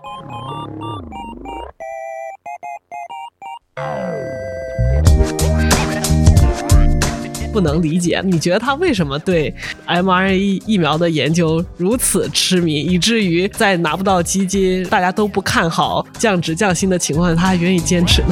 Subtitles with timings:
[7.52, 9.52] 不能理解，你觉得他为什么对
[9.86, 18.28] mRNA 疫苗的研究如此痴迷，以至于在拿不到基金、大家都不看好、降职降薪的情况下，他还愿意坚持呢？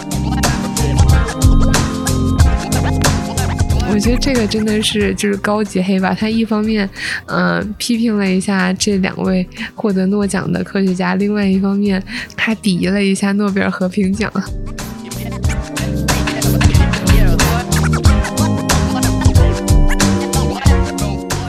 [4.08, 6.16] 觉得这个真的是就是高级黑吧。
[6.18, 6.88] 他一方面，
[7.26, 12.02] 嗯，批评了一下这两位获得诺奖的科学家，另外一方面，
[12.34, 14.32] 他抵了一下诺贝尔和平奖。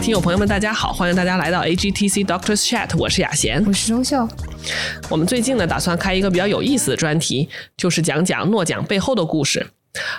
[0.01, 4.27] 听友朋友们，大家好，欢迎大家来到 AGTC Doctors Chat，我是雅贤，我是钟秀。
[5.07, 7.47] 我们最近呢，打算开一个比较有意思的专题，
[7.77, 9.65] 就是讲讲诺奖背后的故事。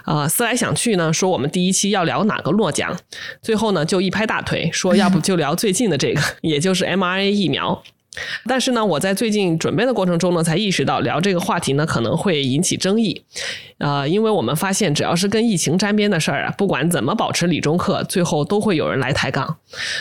[0.05, 2.97] 啊，思来想去呢，说我们第一期要聊哪个诺奖，
[3.41, 7.83] 最后呢就一拍大腿，说要不就聊最近的这个， 也就是 mRNA 疫苗。
[8.46, 13.23] 但是呢，我在最近准备的过程中呢，才意识到聊这个话题呢可能会引起争议，
[13.78, 19.56] 呃，因为我们发现只要是跟疫情沾边的事儿啊，不管怎么保持理中客，最后都会有人来抬杠。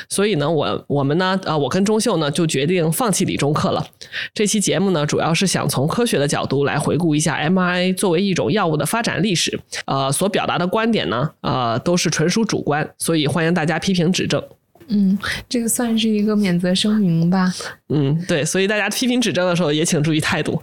[0.10, 3.86] 所以呢，我我们呢，呃，我跟钟秀呢就决定放弃理中客了。
[4.34, 14.44] 这期节目呢，主要是想从科学的角度来回顾一下 MI 作为一种药物的发展历史，呃，所表达的观点呢，呃，都是纯属主观，所以欢迎大家批评指正。
[14.90, 17.54] 嗯，这个算是一个免责声明吧。
[17.90, 20.62] 嗯，对，所以大家批评指正的时候也请注意态度。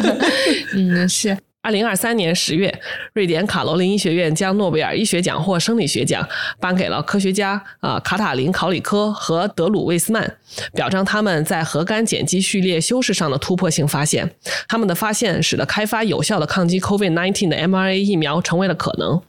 [0.74, 1.36] 嗯，是。
[1.62, 2.80] 二零二三年十月，
[3.12, 6.26] 瑞典卡罗琳医学院将诺贝尔医学奖或生理学奖
[6.58, 10.36] 颁给了科学家啊卡塔林考里科和德鲁魏斯曼，
[10.72, 14.34] 表彰他们在核苷碱基序列修饰上的突破性发现。
[14.68, 19.20] 他们的发现使得开发有效的抗击 COVID-19 的 mRNA 疫苗成为了可能。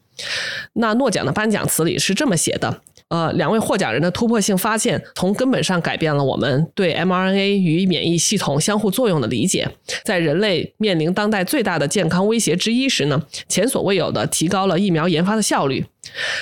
[0.74, 2.82] 那诺奖的颁奖词里是这么写的。
[3.12, 9.68] 呃，两位获奖人的突破性发现，从根本上改变了我们对 mRNA 与免疫系统相互作用的理解。
[10.06, 15.86] 在人类面临当代最大的健康威胁之一时呢，前所未有的提高了疫苗研发的效率。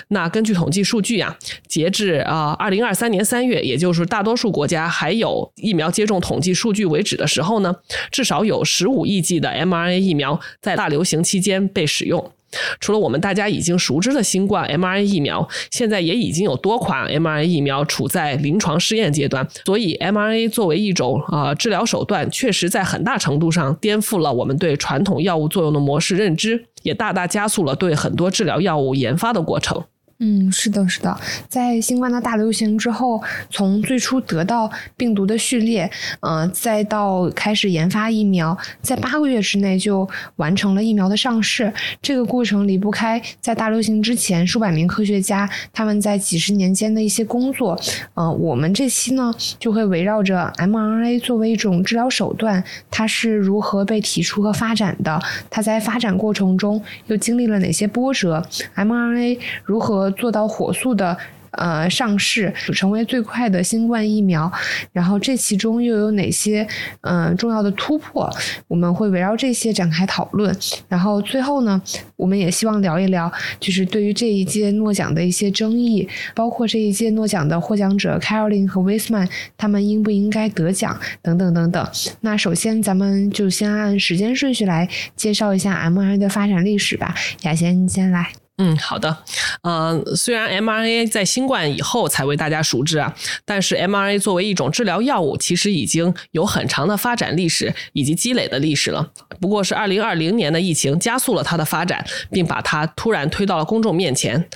[0.10, 1.36] 那根据统计数据啊，
[1.68, 7.76] 截至啊二零二三年三月，也就是大多数国家还有疫苗接种统计数据为止的时候呢，
[8.12, 12.32] 至少有十五亿剂的 mRNA 疫苗在大流行期间被使用。
[12.80, 19.48] 除了我们大家已经熟知的新冠 mRNA 疫苗，现在也已经有多款 mRNA 疫苗处在临床试验阶段。
[19.66, 29.84] 所以，mRNA 作为一种啊治疗手段，确实在很大程度上颠覆了我们对传统药物作用的模式认知，也大大加速了对很多治疗药物研发的过程。
[30.22, 41.72] 嗯，是的，是的，在新冠的大流行之后，从最初得到病毒的序列，嗯，再到开始研发疫苗，在八个月之内就完成了疫苗的上市。
[42.02, 47.80] 这个过程离不开在大流行之前数百名科学家他们在几十年间的一些工作。
[48.16, 55.18] 嗯，我们这期呢就会围绕着 mRNA 作为一种治疗手段，它是如何被提出和发展的？
[55.50, 60.09] 它在发展过程中又经历了哪些波折？mRNA 如何？
[60.12, 61.18] 做到火速的
[61.52, 64.52] 呃上市，成为最快的新冠疫苗。
[64.92, 66.68] 然后这其中又有哪些
[67.02, 68.30] 嗯重要的突破？
[68.68, 70.56] 我们会围绕这些展开讨论。
[70.88, 71.82] 然后最后呢，
[72.16, 79.28] 我们也希望聊一聊，就是对于这一届诺奖的一些争议，包括这一届诺奖的获奖者 Caroline 和 Wisman，
[79.58, 81.88] 他们应不应该得奖等等等等。
[82.22, 87.16] 那首先咱们就先按时间顺序来介绍一下 m r 的发展历史吧。
[87.42, 88.49] 雅贤，你先来。
[88.62, 89.18] 嗯，好的。
[89.62, 93.16] 嗯，虽然 M R A 在新冠以后才为大家熟知啊，
[93.46, 99.12] 但是 M R A 作为一种治疗药物，其实已经有很长的发展历史以及积累的历史了。
[99.40, 104.50] 不过是2020年的疫情加速了它的发展，并把它突然推到了公众面前。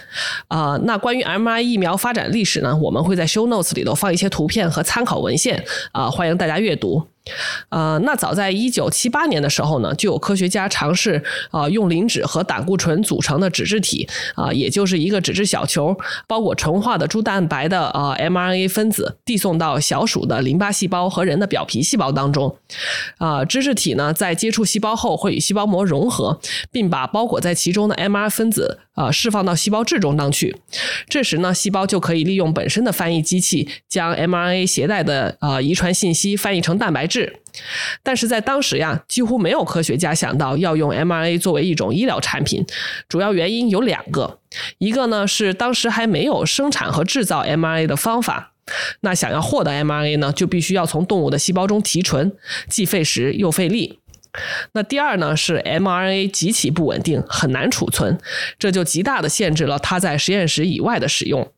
[0.50, 7.13] 啊，那关于 mRNA 疫苗发展历史呢，我们会在 show notes 里头放一些图片和参考文献啊，欢迎大家阅读。
[7.70, 15.98] 呃，那早在一九七八年的时候呢，就有科学家尝试啊，用磷脂和胆固醇组成的脂质体啊，也就是一个脂质小球，
[16.28, 22.58] 包裹纯化的猪蛋白的啊 mRNA 分子，递送到小鼠的淋巴细胞和人的表皮细胞当中。
[23.18, 26.40] 啊，脂质体呢，在接触细胞后会与细胞膜融合，
[26.72, 30.56] 并把包裹在其中的 mRNA 分子啊释放到细胞质中当去。
[31.08, 37.40] 这时呢，细胞就可以利用本身的翻译机器，将 mRNA 携带的啊遗传信息翻译成蛋白质。
[38.02, 42.66] 但是在当时呀，几乎没有科学家想到要用 mRNA 作为一种医疗产品。
[43.08, 44.40] 主要原因有两个，
[44.80, 48.54] 一个呢是当时还没有生产和制造 mRNA 的方法。
[49.02, 52.32] 那想要获得 mRNA 呢，就必须要从动物的细胞中提纯，
[52.70, 54.00] 既费时又费力。
[54.74, 58.18] 那第二呢是 mRNA 极其不稳定，很难储存，
[58.58, 61.52] 这就极大的限制了它在实验室以外的使用。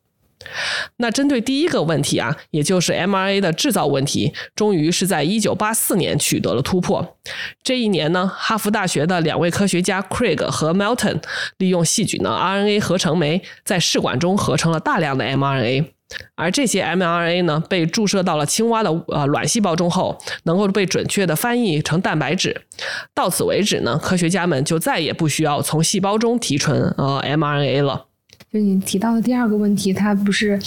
[0.98, 7.18] 那针对第一个问题啊，也就是 mRNA 的制造问题，终于是在一九八四年取得了突破。
[7.64, 11.24] 这一年呢，哈佛大学的两位科学家 Craig 和 Melton
[11.58, 15.95] 利用细菌的 RNA 合成酶，在试管中合成了大量的 mRNA。
[16.36, 22.62] 而这些 mRNA 呢，被注射到了青蛙的呃卵细胞中后，能够被准确的翻译成蛋白质。
[23.14, 28.06] 到此为止呢，科学家们就再也不需要从细胞中提纯呃 mRNA 了。
[28.56, 30.58] 就你提到的第二个问题，它不是，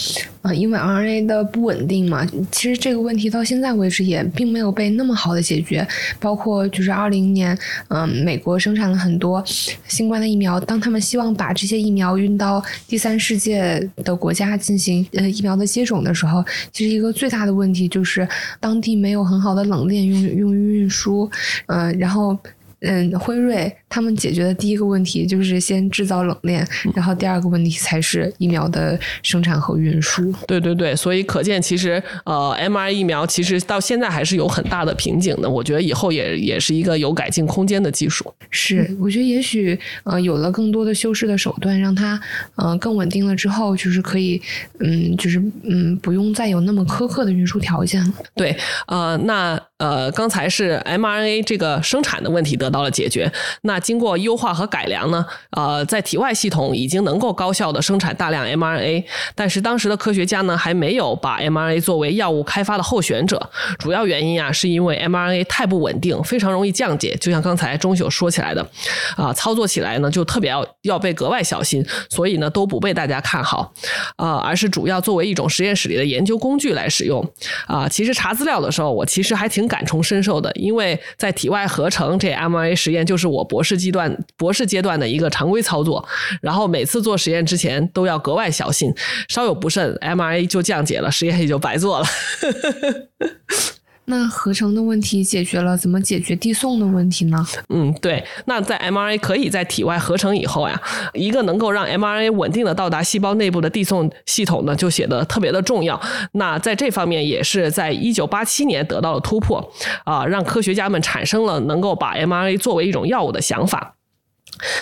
[0.43, 2.23] 呃，因为 RNA 的不稳定嘛？
[2.53, 5.89] 其实这个问题到现在为止也并没有被那么好的解决。
[6.21, 7.59] 包括就是二零年，
[7.89, 9.43] 嗯，美国生产了很多
[9.87, 18.29] 新冠的疫苗，当他们希望把这些疫苗运到第三世界的国家进行呃疫苗的接种的时候，其实一个最大的问题就是
[18.61, 21.31] 当地没有很好的冷链用用于运输，
[21.69, 22.37] 嗯，然后。
[22.81, 30.33] 嗯，辉瑞他们解决的第一个问题就是先制造冷链，然后第二个问题才是疫苗的生产和运输。
[30.47, 35.49] 对对对，所以可见其实呃，mRNA 疫苗其实到现在还是有很大的瓶颈的。
[35.49, 38.33] 我觉得以后也也是一个有改进空间的技术。
[38.51, 42.21] 是，我觉得也许呃有了更多的修饰的手段，让它
[42.57, 44.41] 呃更稳定了之后，就是可以
[44.81, 48.13] 嗯就是嗯不用再有那么苛刻的运输条件了。
[48.35, 48.57] 对，
[48.87, 49.61] 呃那。
[49.79, 53.31] 呃，刚才是 mRNA 这个生产的问题得到了解决。
[53.63, 59.05] 那经过优化和改良呢，呃，在体外系统已经能够高效的生产大量 mRNA。
[59.37, 63.39] 但是当时的科学家呢，还没有把 mRNA 作为药物开发的候选者。
[63.79, 67.17] 主要原因啊，是因为 mRNA 太不稳定，非常容易降解。
[67.21, 68.69] 就像刚才钟秀说起来的，
[69.17, 73.73] 啊，操作起来呢就特别要要被格外小心，所以呢都不被大家看好，
[74.17, 77.25] 啊，而是主要作为一种实验室里的研究工具来使用。
[77.69, 79.69] 啊，其实查资料的时候，我其实还挺。
[79.69, 86.07] 感同身受的，因为在体外合成这 mRNA 实验就是我博士阶段博士阶段的一个常规操作，
[86.41, 88.93] 然后每次做实验之前都要格外小心，
[89.29, 92.07] 稍有不慎，MRA 就降解了，实验也就白做了。
[94.11, 97.47] 那合成的问题解决了，怎么解决递送的问题呢？
[97.69, 98.25] 嗯，对。
[98.47, 100.81] 那在 mRNA 可以在体外合成以后呀，
[101.13, 106.01] 一个能够让 mRNA 稳定的到达细胞内部的递送系统呢，就显得特别的重要。
[106.33, 109.63] 那在这方面也是在一九八七年得到了突破
[110.05, 113.97] 啊，让科学家们产生了能够把 mRNA 作为一种药物的想法。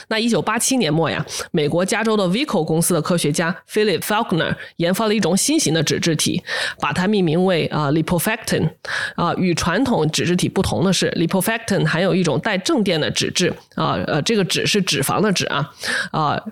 [0.09, 6.43] 那一九八七年末呀，美国加州的 Vico 公司的科学家 Philip Falconer 研发了一种新型的脂质体，
[6.81, 8.71] 把它命名为啊 lipofectin。
[9.15, 15.71] 啊，与传统脂质体不同的是，lipofectin 含有一种带正电的脂质啊，呃，这个脂是脂肪的脂啊，
[16.13, 16.43] 啊。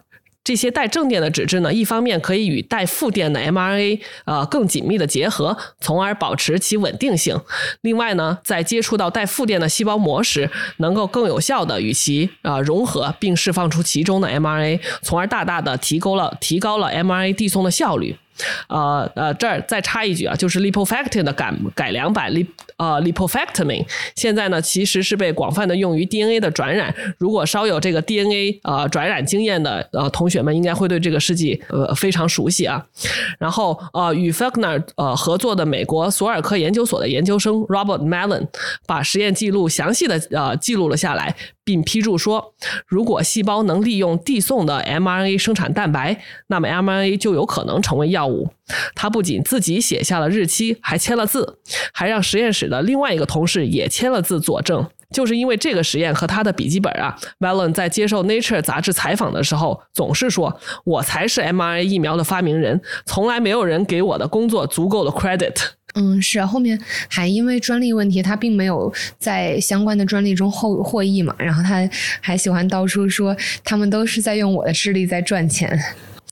[0.45, 7.41] 这些带正电的脂质呢，一方面可以与带负电的 mRNA 呃更紧密的结合，从而保持其稳定性。
[7.81, 18.15] 另外呢，在接触到带负电的细胞膜时，能够更有效的与其啊融合，并释放出其中的 mRNA，从而大大的提高了提高了 mRNA 递送的效率。
[18.69, 22.47] 呃呃，这儿再插一句啊，就是 lipofectin 的改改良版 lip
[22.77, 23.85] 呃 lipofectamin，
[24.17, 26.95] 现在呢其实是被广泛的用于 DNA 的转染。
[27.19, 32.85] 如果稍有这个 DNA 呃转染经验的呃同学们，应该会对这个试剂呃非常熟悉啊。
[33.39, 38.49] 然后呃与 Faulkner 呃合作的美国索尔科研究所的研究生 Robert Mellon
[38.87, 41.35] 把实验记录详细的呃记录了下来。
[41.65, 42.55] 并批注说，
[42.87, 48.51] 如果细胞能利用递送的 mRNA 生产蛋白，那么 mRNA 就有可能成为药物。
[48.95, 51.59] 他不仅自己写下了日期，还签了字，
[51.93, 54.87] 还让实验室的另外一个同事也签了字佐证。
[55.11, 65.55] 就是因为这个实验和他的笔记本啊 v a l e n 在接受 Nature 杂志采访的时候，总是说：“我才是 mRNA 疫苗的发明人，从来没有人给我的工作足够的 credit。”
[65.95, 71.89] 嗯，是后面还因为专利问题，他并没有在相关的专利中获获益嘛，然后他
[72.21, 75.79] 还喜欢到处说他们都是在用我的智力在赚钱。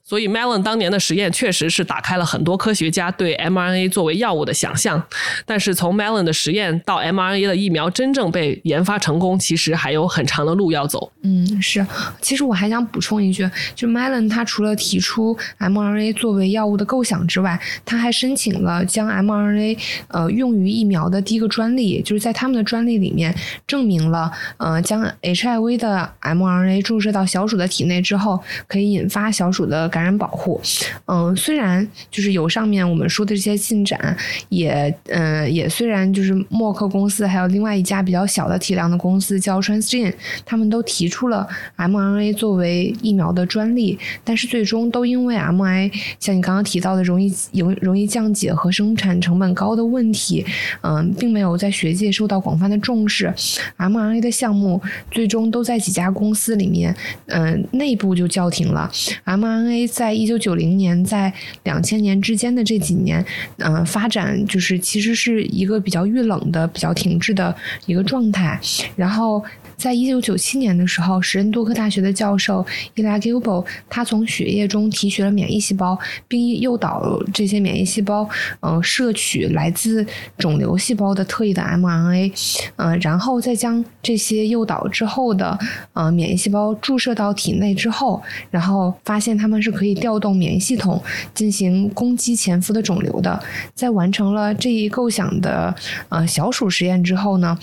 [0.05, 5.01] 所以，Mellon 当年的实验确实是打开了很多科学家对 mRNA 作为药物的想象。
[5.45, 11.09] 但是，从 Mellon 的实验到 mRNA 的疫苗真正被研发成功，其实还有很长的路要走。
[11.21, 11.87] 嗯，是。
[12.19, 19.79] 其实我还想补充一句，就 Mellon 他除了提出 mRNA 作为药物的构想之外，他还申请了将 mRNA
[20.09, 23.33] 呃用于疫苗的第一个专利，就是在他们的专利里面
[23.65, 29.89] 证明了，呃，将 HIV 的 mRNA 注射到小鼠的体内之后，可以引发小鼠的。
[29.93, 30.59] 感染保护，
[31.05, 34.17] 嗯，虽然就是有上面我们说的这些进展，
[34.49, 40.11] 也嗯也虽然就是默克公司还有另外一家比较小的体量的公司叫 Transgene，
[40.43, 41.47] 他们都提出了
[41.77, 50.43] mRNA 作为疫苗的专利，但是最终都因为 mRNA 像你刚刚提到的容易容容易降解和生产成本高的问题，
[50.81, 53.31] 嗯，并没有在学界受到广泛的重视
[53.77, 54.81] ，mRNA 的项目
[55.11, 56.95] 最终都在几家公司里面，
[57.27, 58.89] 嗯，内部就叫停了
[59.25, 59.82] ，mRNA。
[59.87, 63.25] 在一九九零年在两千年之间的这几年，
[63.57, 68.59] 嗯，发展就是其实是一个比较遇冷的、比较停滞的一个状态，
[68.95, 69.43] 然后。
[69.77, 72.65] 在一九九七年的时候，史恩多克大学的教授
[72.95, 78.27] 伊拉 Gilbo，他从血液中提取了免疫细胞，并诱导这些免疫细胞，
[78.59, 80.05] 呃，摄取来自
[80.37, 82.31] 肿瘤细胞的特异的 mRNA，
[82.75, 85.57] 呃，然后再将这些诱导之后的
[85.93, 91.01] 呃免疫细胞注射到体内之后，然后发现他们是可以调动免疫系统
[91.33, 93.41] 进行攻击潜伏的肿瘤的。
[93.73, 95.73] 在完成了这一构想的
[96.09, 97.57] 呃小鼠实验之后呢？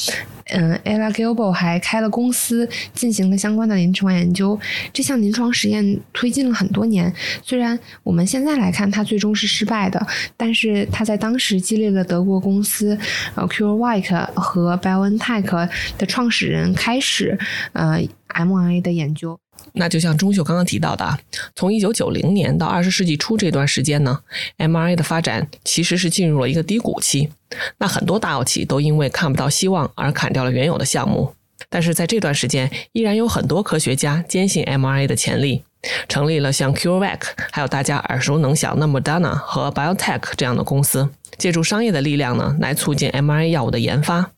[0.52, 4.58] 嗯，Ella Gilbo 还开了公司，进行了相关的临床研究。
[4.92, 10.04] 这项临床实验推进了很多年，虽然我们现在来看它最终是失败的，
[10.36, 12.98] 但是它在当时激励了德国公司
[13.34, 17.38] 呃 CureVac 和 BioNTech 的创始人开始
[17.72, 19.38] 呃 mRNA 的研究。
[19.72, 21.18] 那就像钟秀刚刚提到的，
[21.54, 24.20] 从一九九零年到二十世纪初这段时间呢
[24.58, 27.30] ，mra 的发展其实是进入了一个低谷期。
[27.78, 31.34] 那很多大药企都因为看不到希望而砍掉了原有的项目。
[31.68, 35.62] 但是在这段时间，依然有很多科学家坚信 mra 的潜力，
[36.08, 37.20] 成立了像 CureVac，
[37.52, 44.30] 还有大家耳熟能详的 Moderna 和 biotech 这样的公司，借助商业的力量呢，来促进 mra 药物的研发。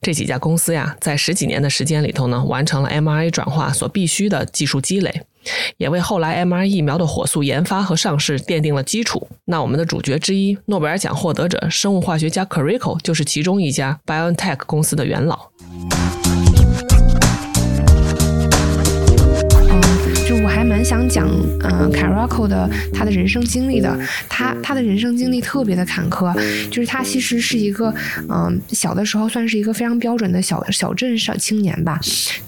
[0.00, 5.22] 这几家公司呀，在十几年的时间里头呢，完成了 mRNA 转化所必须的技术积累，
[5.76, 9.28] 也为后来 mRNA 疫苗的火速研发和上市奠定了基础。
[9.44, 15.50] 那我们的主角之一，诺贝尔奖获得者生物化学家 Carico 就是其中一家 BioNTech 公司的元老。
[20.42, 21.28] 我还蛮想讲，
[21.62, 26.32] 嗯 c a r a c o 的他的人生经历的，他他的人生经历特别的坎坷，
[26.68, 27.92] 就是他其实是一个，
[28.28, 32.00] 嗯，小的时候算是一个非常标准的小小镇上青年吧，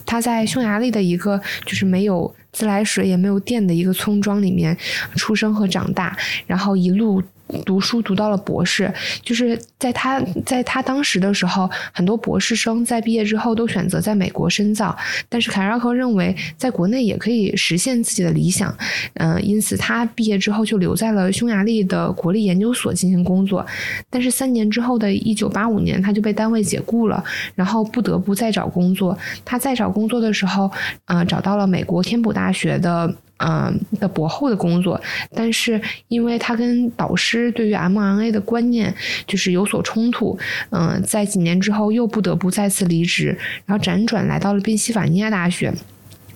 [0.07, 4.77] 他在匈牙利的一个就是没有自来水也没有电的一个村庄里面
[5.17, 6.17] 出生和长大，
[6.47, 7.23] 然后一路。
[7.65, 8.93] 读书读到了博士，
[9.23, 14.97] 就是在他在他当时的时候，很多博士生在毕业之后都选择在美国深造，
[15.29, 18.75] 但是凯拉克认为在国内也可以实现自己的理想，
[19.15, 23.67] 嗯，因此他毕业之后就留在了匈牙利的国立研究所进行工作，
[24.09, 27.23] 但是三年之后的一九八五年他就被单位解雇了，
[27.55, 29.17] 然后不得不再找工作。
[29.45, 30.71] 他在找工作的时候，
[31.07, 33.15] 嗯，找到了美国天普大学的。
[33.41, 35.01] 嗯的博后的工作，
[35.35, 38.95] 但是因为他跟导师对于 mRNA 的观念
[39.27, 40.39] 就是有所冲突，
[40.71, 45.73] 嗯，在几年之后又不得不再次离职，然后辗转来到了宾夕法尼亚大学。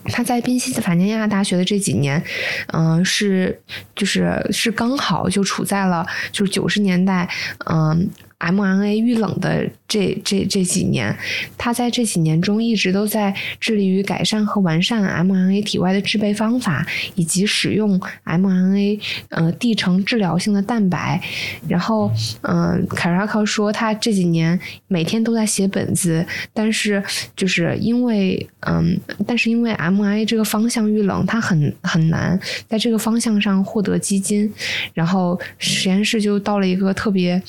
[0.06, 2.22] 他在宾夕法尼亚大学的这几年，
[2.72, 3.58] 嗯，是
[3.94, 7.28] 就是是刚好就处在了就是九十年代，
[7.70, 8.08] 嗯。
[8.52, 11.16] mRNA 遇冷的这这这几年，
[11.56, 21.20] 他在这几年中一直都在致力于改善和完善 mRNA 体外的制备方法，以及使用 mRNA 呃递呈治疗性的蛋白。
[21.68, 22.10] 然后，
[22.42, 24.58] 嗯，凯拉克说他这几年
[24.88, 27.02] 每天都在写本子，但是
[27.36, 34.52] 就是因为嗯，但是因为 mRNA 这个方向遇冷，它很很难在这个方向上获得基金，
[34.92, 37.40] 然后实验室就到了一个特别。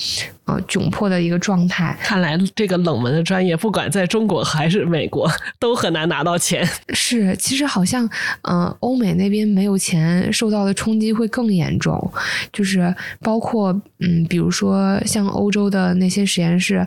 [0.46, 1.98] 呃，窘迫的一个状态。
[2.02, 6.68] 看来这个冷门的专业，不管在中国还是美国，都很难拿到钱。
[6.94, 8.08] 是，其实好像，
[8.44, 12.12] 嗯，欧美那边没有钱，受到的冲击会更严重。
[12.54, 16.86] 就是包括，嗯，比如说像欧洲的那些实验室，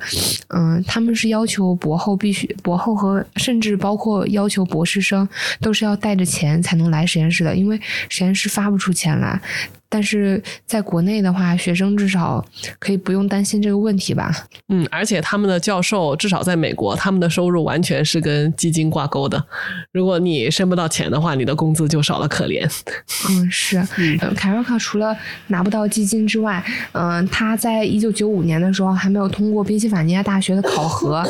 [0.49, 5.29] 嗯，他们是要求博后必须，博后和甚至包括要求博士生
[5.61, 9.41] 都是要带着钱才能来实验室的，因为实验室发不出钱来。
[9.89, 12.45] 但是在国内的话，学生至少
[12.79, 14.35] 可以不用担心这个问题吧？
[14.69, 19.43] 嗯，而且他们的教授至少在美国，他们的收入完全是跟基金挂钩的。
[19.93, 22.69] 如果你申不到钱的话，你的工资就少了可怜。
[23.31, 23.79] 嗯，是。
[23.97, 25.17] 嗯凯瑞卡除了
[25.49, 31.27] 拿不到基金之外，嗯，他在一九九五年的时候还没有通过宾夕法尼亚大学的考核，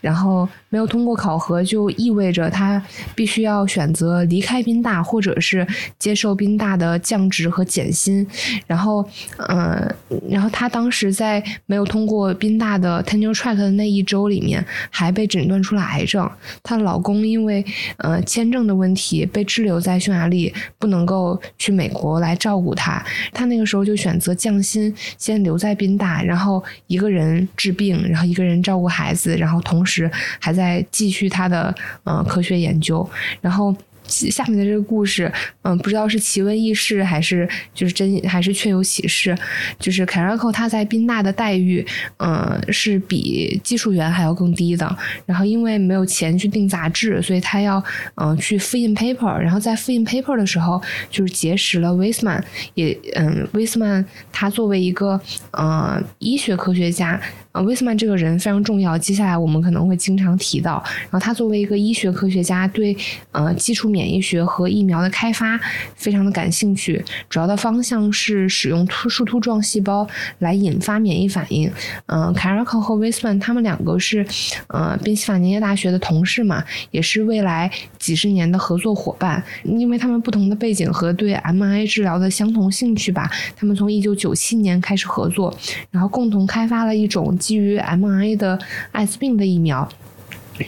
[0.00, 2.82] 然后没有通过考核，就意味着他
[3.14, 5.64] 必须要选择离开宾大，或者是
[6.00, 7.92] 接受宾大的降职和减。
[7.92, 8.26] 薪，
[8.66, 9.06] 然后，
[9.50, 9.94] 嗯，
[10.30, 16.26] 然后他当时在没有通过宾大的 tenure track 的那一周里面，还被诊断出了癌症。
[16.62, 17.62] 她的老公因为
[17.98, 23.04] 呃签证的问题被滞留在匈牙利，不能够去美国来照顾她。
[23.30, 30.10] 她那个时候就选择降薪，先留在宾大，然后一个人治病，然后一个人照顾孩子，然后同时
[30.40, 33.08] 还在在继续他的呃科学研究，
[33.40, 33.74] 然后。
[34.04, 39.34] 下面的这个故事，嗯，不知道是奇闻异事还是就是真还是确有其事。
[39.78, 41.86] 就是 Caraco 他在宾大的待遇，
[42.18, 44.98] 嗯，是比技术员还要更低的。
[45.24, 47.82] 然后因为没有钱去订杂志，所以他要
[48.16, 49.34] 嗯去复印 paper。
[49.38, 52.42] 然后在复印 paper 的时候，就是结识了 Weisman，
[52.74, 55.18] 也嗯，Weisman 他作为一个
[55.52, 57.18] 呃医学科学家。
[57.52, 60.82] 啊，威斯曼这个人非常重要，接下来我们可能会经常提到。
[61.02, 62.96] 然后他作为一个医学科学家，对
[63.30, 65.60] 呃基础免疫学和疫苗的开发
[65.94, 71.70] 非常的感兴趣，主要的方向是使用突树突状细胞来引发免疫反应。
[72.06, 74.26] 嗯，凯尔克和威斯曼他们两个是
[74.68, 79.44] 呃宾夕法尼亚大学的同事嘛，也是未来几十年的合作伙伴。
[79.64, 85.54] 因为他们不同的背景和对 MIA 治疗的相同兴趣吧，他们从一九九七年开始合作，
[85.90, 87.36] 然后共同开发了一种。
[87.42, 88.56] 基于 mRNA 的
[88.92, 89.88] 艾滋病的疫苗，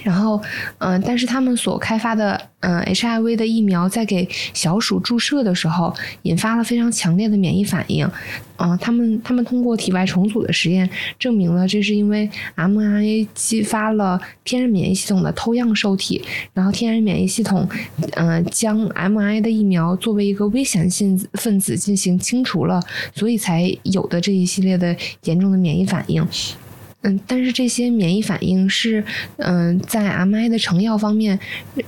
[0.02, 0.42] 然后，
[0.78, 8.10] 嗯，但是他们所开发的，嗯，HIV 的疫苗在给小鼠注射的时候，引发了非常强烈的免疫反应。
[8.56, 10.88] 嗯，他们他们通过体外重组的实验
[11.18, 17.68] 证明了，这是因为 mRNA 激发了天然免疫系统的偷样受体，然后天然免疫系统，
[18.14, 22.80] 嗯，将 mRNA 的疫苗作为一个危险性分子进行清除了，
[23.12, 26.26] 所以才有的这一系列的严重的免疫反应。
[27.04, 29.04] 嗯，但是这些免疫反应是，
[29.36, 31.38] 嗯，在 M I 的成药方面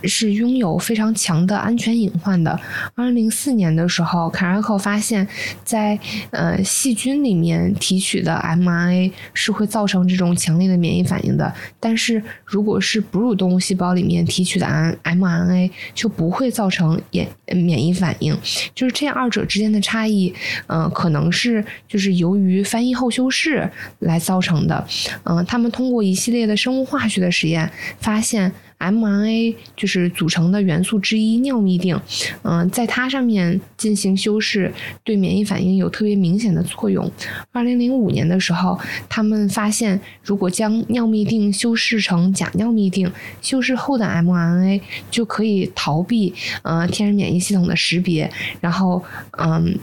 [0.04, 2.61] 是拥有非常强的安全隐患的。
[2.94, 5.26] 二零零四年的时候，卡拉克发现，
[5.64, 5.99] 在
[6.30, 18.37] 呃细菌里面提取的 M R A 是会造成这种强烈的免疫反应的，但是如果是哺乳动物细胞里面提取的 M M R A 就不会造成免免疫反应。
[18.75, 20.35] 就是这二者之间的差异，
[20.66, 23.66] 嗯，可能是就是由于翻译后修饰
[24.00, 24.87] 来造成的。
[25.25, 27.71] 嗯，他们通过一系列的生物化学的实验
[28.01, 28.53] 发现。
[28.78, 32.00] mRNA 就是组成的元素之一尿嘧啶，
[32.42, 37.11] 嗯，在它上面进行修饰，对免疫反应有特别明显的作用。
[37.52, 38.78] 二零零五年的时候，
[39.09, 44.80] 他们发现，如果将尿嘧啶修饰成假尿嘧啶，修饰后的 mRNA
[45.11, 48.30] 就可以逃避呃天然免疫系统的识别，
[48.61, 49.02] 然后
[49.38, 49.78] 嗯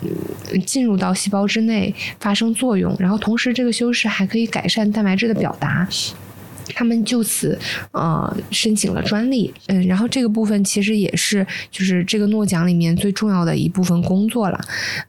[0.66, 5.88] 进入到细胞之内发生作用，然后同时这个修饰还可以改善蛋白质的表达。
[6.76, 7.58] 他们就此
[7.92, 14.60] 呃申请了专利，嗯，然后这个部分其实也是就是这个诺奖里面最重要的一部分工作了，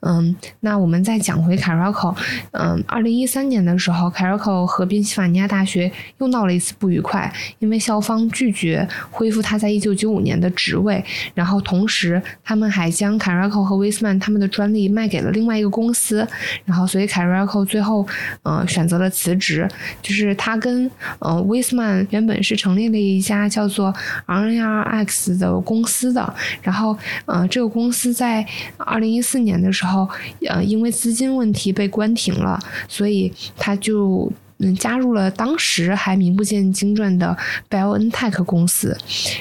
[0.00, 2.16] 嗯，那我们再讲回 Caraco，
[2.52, 16.26] 嗯，二零一三年的时候，Caraco 和宾夕法尼亚大学又闹了一次不愉快，因为校方拒绝恢复他在一九九五年的职位，然后同时他们还将 Caraco 和威斯曼他们的专利卖给了另外一个公司，
[16.64, 18.06] 然后所以 Caraco 最后
[18.42, 19.68] 呃选择了辞职，
[20.02, 21.43] 就是他跟嗯。
[21.44, 23.94] W i s m a n 原本是成立了一家叫做
[24.26, 28.46] RNRX 的公司的，然后，呃，这个公司在
[28.78, 30.08] 二零一四年的时候，
[30.48, 34.32] 呃，因为资金问题被关停了，所以他就。
[34.58, 37.36] 嗯，加入了当时还名不见经传的
[37.68, 38.96] BioNTech 公司，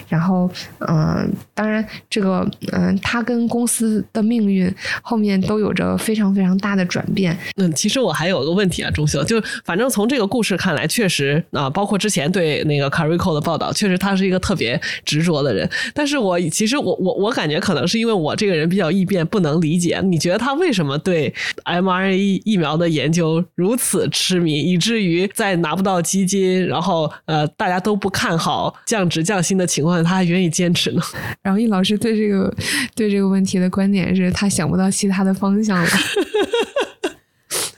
[0.09, 0.49] 然后，
[0.79, 4.73] 嗯，当然，这个，嗯，他跟公司的命运
[5.03, 7.37] 后面都有着非常非常大的转变。
[7.57, 15.69] 嗯，其实我还有个问题啊，钟秀，就反正从这个故事看来，确实啊，包括之前对那个 Carico 的报道，确实他是一个特别执着的人。
[15.93, 20.01] 但是我其实我我我感觉可能是因为我这个人比较易变，不能理解。
[20.03, 21.31] 你觉得他为什么对
[21.65, 25.02] mRNA 疫苗的研究如此痴迷，以至于？
[25.03, 31.01] 于在拿不到基金，然后呃大家都不看好降职降薪的情况下，他还愿意坚持呢。
[31.43, 32.53] 然后易老师对这个
[32.95, 35.89] 对这个问题的观点是他想不到其他的方向了。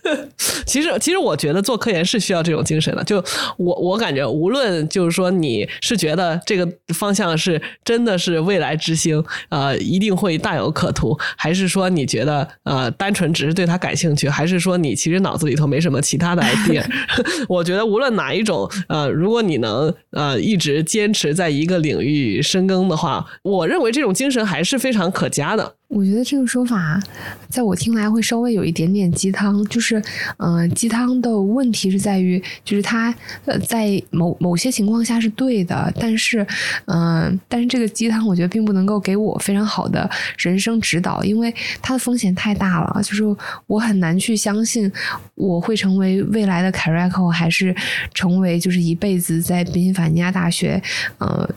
[0.65, 3.03] 其实，其实我觉得做科研是需要这种精神的。
[3.03, 3.23] 就
[3.57, 16.83] 我，我感觉，无论就是说你是觉得这个方向是真的是未来之星，呃，一定会大有可图，还是说你觉得呃，单纯只是对他感兴趣，还是说你其实脑子里头没什么其他的 idea？
[17.47, 25.75] 我觉得无论哪一种，呃，如果你能呃一直坚持在一个领域深耕的话，我认为这种精神还是非常可嘉的。
[25.87, 26.99] 我觉得这个说法，
[27.47, 30.01] 在我听来会稍微有一点点鸡汤，就是，
[30.37, 33.13] 嗯，鸡汤的问题是在于，就是它，
[33.45, 36.45] 呃，在某某些情况下是对的，但是，
[36.85, 43.23] 嗯，但是这个鸡汤我觉得并不能够给我非常好的人生指导，因为它的风险太大了，就是
[43.67, 44.91] 我很难去相信
[45.35, 47.73] 我会成为未来的凯瑞克，还是
[48.13, 50.81] 成为就是一辈子在宾夕法尼亚大学，
[51.19, 51.47] 呃，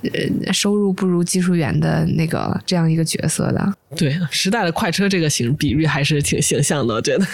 [0.52, 4.17] 收入不如技术员的那个这样一个角色的，对。
[4.30, 7.24] 时代的快车这个形比喻还是挺形象的，我觉得。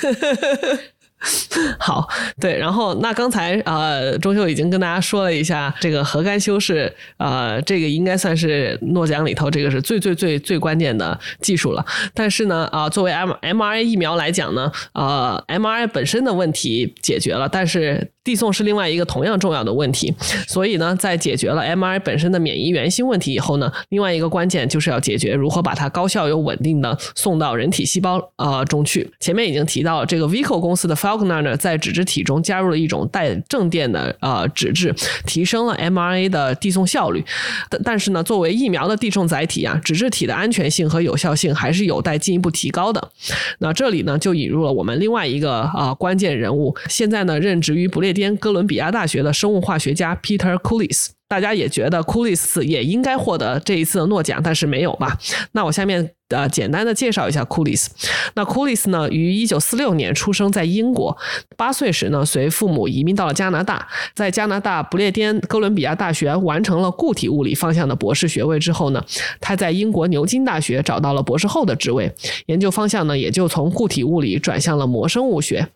[1.79, 2.07] 好，
[2.39, 11.83] 对，然后那刚才呃，钟秀已经跟大家说了一下这个核苷修饰，呃，这个应该算是诺奖里头这个是最最最最关键的技术了。
[12.13, 20.13] 但是呢，啊，作为 M mRNA 疫苗来讲呢，呃，mRNA 本身的问题解决了，但是递送是另外一个同样重要的问题。
[20.49, 29.09] 所以呢，在解决了 mRNA 本身的免疫原性问题以后呢，另外一个关键就是要解决如何把它高效又稳定的送到人体细胞呃中去。
[29.21, 34.95] 前面已经提到了这个 Vico 公司的 Falconer 呢，在脂质体中加入了一种带正电的呃脂质，
[35.27, 37.23] 提升了 MRA 的递送效率。
[37.69, 43.11] 但但是呢，作为疫苗的递送载体啊，脂质体的安全性和有效性还是有待进一步提高的。
[43.59, 51.09] 那这里呢，就引入了我们另外一个啊关键人物，现在呢任职于不列颠哥伦比亚大学的生物化学家 Peter Coulis。
[51.35, 55.19] 大家也觉得 Coulis 也应该获得这一次的诺奖，但是没有吧？
[55.51, 57.89] 那我下面呃简单的介绍一下 Coulis。
[58.37, 61.19] 那 Coulis 呢，于一九四六年出生在英国，
[61.57, 69.05] 八岁时呢随父母移民到了加拿大，在加拿大不列颠哥伦比亚大学完成了固体物理方向的博士学位之后呢，
[69.41, 72.15] 他在英国牛津大学找到了博士后的职位，
[72.47, 75.67] 研究方向呢也就从固体物理转向了膜生物学。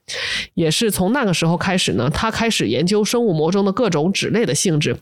[0.54, 4.98] 也是从那个时候开始呢，他开始研究生物膜中的各种脂类的性质。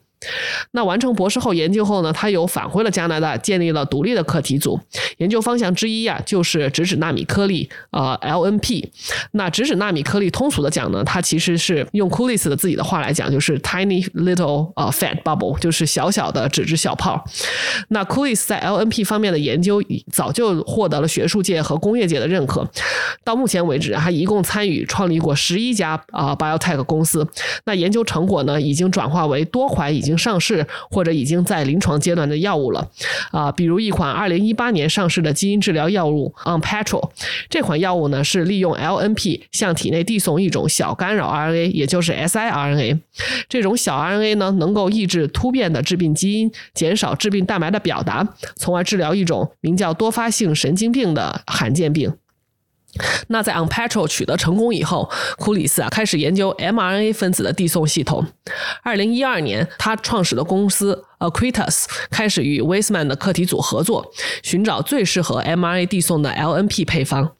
[0.72, 4.78] 那完成博士后研究后呢，他又返回了加拿大，建立了独立的课题组。
[5.18, 8.88] 研究方向之一呀，就是质子纳米颗粒，呃，LNP。
[9.32, 17.24] 那质子纳米颗粒，通俗的讲呢，它其实是用 Coulis 的自己的话来讲，就是 tiny little 呃 fat bubble，就是小小的脂质小泡。
[17.88, 22.68] 那 Coulis 在 LNP 方面的研究早就获得了学术界和工业界的认可。
[23.24, 27.26] 到目前为止，他一共参与创立过十一家啊 biotech 公司。
[27.64, 32.88] 那研究成果呢，已经转化为多款已经上市或者已经在临床阶段的药物了，
[33.30, 37.10] 啊，比如一款二零一八年上市的基因治疗药物 Onpattro，
[37.48, 43.00] 这款药物呢是利用 LNP 向体内递送一种小干扰 RNA，也就是 siRNA。
[43.48, 48.26] 这种小 RNA 呢能够抑制突变的致病基因，减少致病蛋白的表达，
[48.56, 52.12] 从而治疗一种名叫多发性神经病的罕见病。
[53.28, 58.26] 那在 On Patrol 取得成功以后，库里斯啊开始研究 mRNA 分子的递送系统。
[58.82, 67.32] 二零一二年，他创始的公司 Aquitas 开始与 w e i s m a n 的课题组合作，寻找最适合 mRNA 递送的 LNP 配方。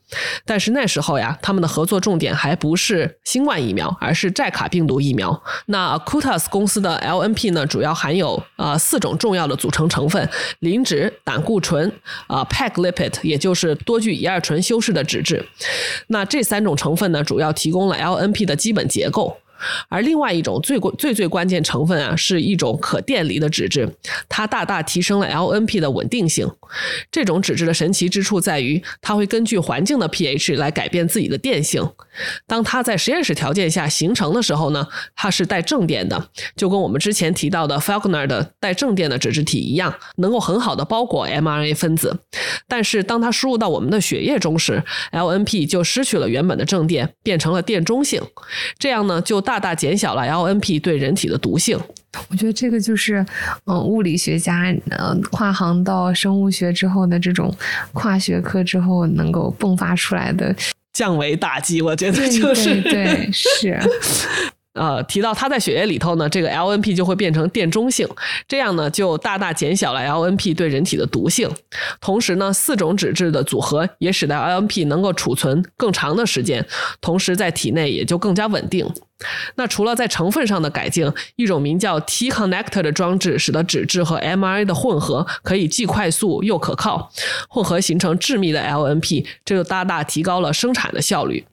[0.44, 5.42] 但是那时候呀，他们的合作重点还不是新冠疫苗，而是寨卡病毒疫苗。
[5.66, 10.28] 那 Aquitas 公司的 LNP 呢，主要含有呃四种重要的组成成分：
[10.60, 11.92] 磷脂、胆固醇、
[12.28, 15.44] 啊 PEG lipid，也就是多聚乙二醇修饰的脂质。
[16.06, 19.36] 那这三种成分呢，主要提供了 LNP 的基本结构。
[19.88, 23.88] 而另外一种最关最最关键成分啊，是一种可电离的脂质，
[24.29, 26.51] 它大大提升了 LNP 的稳定性。
[27.11, 31.88] 这种脂质的神奇之处在于，它会根据环境的 pH 来改变自己的电性。
[32.47, 42.19] 当它在实验室条件下形成的时候呢，它是带正电的，就跟我们之前提到的 Falconer 的带正电的脂质体一样，能够很好的包裹 mRNA 分子。
[42.69, 48.21] 但是当它输入到我们的血液中时，LNP 就失去了原本的正电，变成了电中性。
[48.79, 51.78] 这样呢，就大大减小了 LNP 对人体的毒性。
[52.28, 53.24] 我觉得这个就是，
[53.66, 57.54] 嗯，物理学家呃跨行到生物学之后的这种
[57.92, 60.54] 跨学科之后能够迸发出来的
[60.92, 61.80] 降维打击。
[61.80, 63.78] 我觉得就是对是。
[64.76, 68.06] 呃，提到它在血液里头呢，这个 LNP 就会变成电中性，
[68.46, 71.50] 这样呢就大大减小了 LNP 对人体的毒性。
[72.00, 76.64] 同时呢，四种脂质的组合也使得 LNP 能够储存更长的时间，
[77.00, 78.86] 同时在体内也就更加稳定。
[79.54, 87.10] 那除了在成分上的改进，一种名叫 T connector 的装置，使得脂质和 mRNA 的混合可以既快速又可靠，
[87.48, 91.46] 混合形成致密的 LNP，这就大大提高了生产的效率。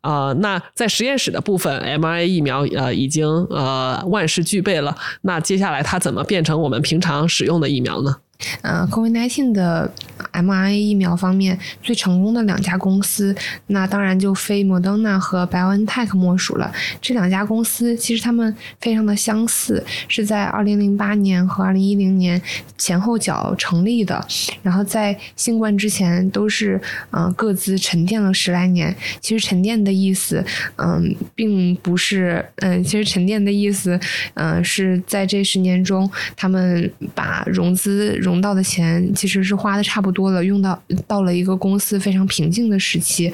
[0.00, 4.96] 啊，那在实验室的部分，mRNA 疫苗呃已经呃万事俱备了。
[5.22, 8.16] 那接下来它怎么变成我们平常使用的疫苗呢？
[8.62, 9.92] 呃，COVID-19 的
[10.32, 13.34] mRNA 疫苗方面最成功的两家公司，
[13.66, 16.72] 那当然就非莫德纳和 BioNTech 莫属了。
[17.00, 22.40] 这两家公司其实他们非常的相似，是在2008年和2010年
[22.78, 24.24] 前后脚成立的。
[24.62, 28.94] 然后在新冠之前都是嗯各自沉淀了十来年。
[29.20, 30.44] 其实沉淀的意思，
[30.76, 33.98] 嗯，并不是嗯，其实沉淀的意思，
[34.34, 43.30] 嗯，是在这十年中，他们把融资融融到的钱其实是花的差不多了，用到到了一个公司非常平静的时期。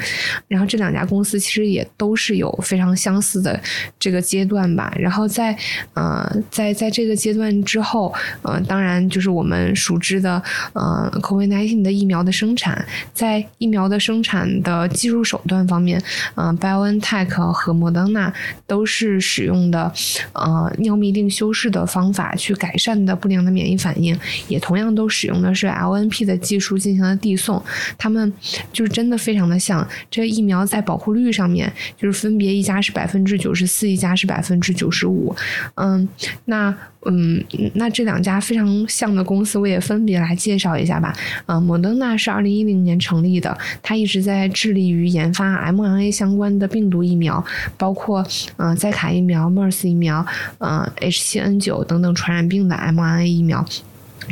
[0.48, 3.60] 然后这两家公司其实也都是有非常相似的
[3.96, 4.92] 这个阶段吧。
[4.98, 5.56] 然后在
[5.94, 12.84] 呃在在这个阶段之后，呃，当然就是我们熟知的呃 COVID-19 的疫苗的生产，
[13.14, 16.02] 在疫苗的生产的技术手段方面，
[16.34, 18.32] 嗯，BioNTech 和莫德纳
[18.66, 19.92] 都是使用的
[20.32, 27.62] 呃尿嘧啶修饰的方法去改善的不良的免疫反应，也同样都使用的是 LNP 的技术进行了递送。
[27.96, 28.32] 他们
[28.72, 29.86] 就是真的非常的像。
[30.10, 35.34] 这疫苗在保护率上面，就是分别一家是百分之九十四，一家是百分之九十五。
[35.74, 36.08] 嗯，
[36.46, 36.74] 那
[37.06, 37.42] 嗯，
[37.74, 41.14] 那这两家非常像的公司，我也分别来介绍一下吧。
[41.46, 47.42] 嗯，莫德纳是二零一零年成立的，它一直在致力于研发 mRNA 相关的病毒疫苗，
[47.76, 50.26] 包括嗯载卡疫苗、MERS 疫苗、
[50.58, 53.64] 嗯 H7N9 等等传染病的 mRNA 疫苗。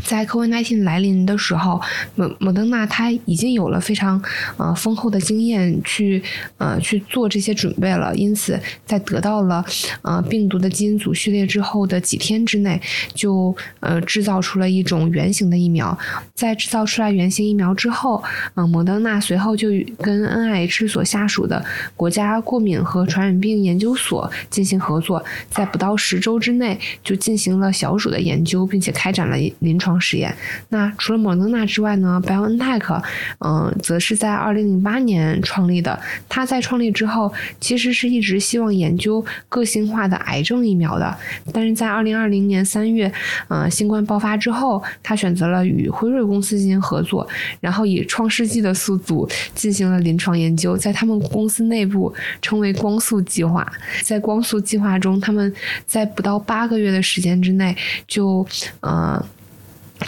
[0.04, 1.80] 在 COVID-19 来临的时候，
[2.14, 4.22] 莫莫德纳它已经有了非常
[4.56, 6.22] 呃丰厚的经验去
[6.58, 9.64] 呃去做这些准备了，因此在得到了
[10.02, 12.80] 呃病毒的基因组序列之后的几天之内，
[13.14, 15.96] 就呃制造出了一种原型的疫苗。
[16.34, 18.22] 在制造出来原型疫苗之后，
[18.54, 21.64] 呃莫德纳随后就跟 NIH 所下属的
[21.96, 29.85] 国家过敏和传染病研究所进行合作，在不到十周之内就进行了小鼠的研究，并且开展了临床。
[29.86, 30.34] 床实验。
[30.70, 33.02] 那除了莫德纳之外呢？BioNTech，
[33.38, 35.98] 嗯，则是在二零零八年创立的。
[36.28, 41.16] 它在创立之后，其实是一直希望研究个性化的癌症疫苗的。
[41.52, 43.10] 但是在二零二零年三月，
[43.48, 47.26] 嗯，新冠爆发之后，他选择了与辉瑞公司进行合作，
[47.60, 53.64] 然后以创世纪的速度进行了临床研究，在他们公司内部称为“光速计划”。
[54.02, 55.54] 在光速计划中，他们
[55.86, 57.76] 在不到八个月的时间之内，
[58.08, 58.44] 就，
[58.80, 59.24] 呃。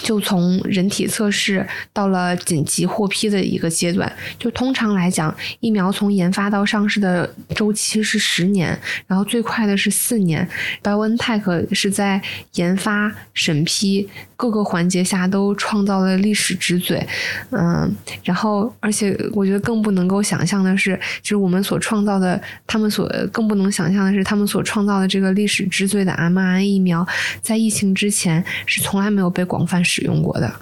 [0.03, 4.11] 就从人体测试到了紧急获批的一个阶段。
[4.39, 10.47] 就通常来讲，疫苗从研发到上市的周期是十年，然后最快的是四年。
[10.83, 12.21] BioNTech 是在
[12.55, 17.07] 研发、审批各个环节下都创造了历史之最。
[17.51, 17.91] 嗯，
[18.23, 27.07] 然后而且我觉得更不能够想象的是，就是我们所创造的，他们所更不能想象的是，他们所创造的这个历史之最的 mRNA 疫苗，
[27.41, 29.78] 在疫情之前是从来没有被广泛。
[29.85, 30.53] 使用过的，